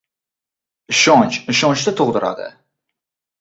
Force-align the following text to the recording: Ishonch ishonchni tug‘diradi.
Ishonch 0.95 1.37
ishonchni 1.55 1.93
tug‘diradi. 2.01 2.49